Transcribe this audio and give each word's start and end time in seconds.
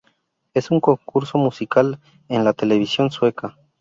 Es 0.55 0.71
un 0.71 0.79
concurso 0.81 1.37
musical 1.37 1.99
en 2.27 2.43
la 2.43 2.53
televisión 2.53 3.11
sueca. 3.11 3.59